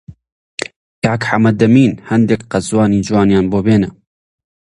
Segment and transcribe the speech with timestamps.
[1.03, 3.89] کاک حەمەدەمین هێندێک قەزوانی جوانیان بۆ بێنە!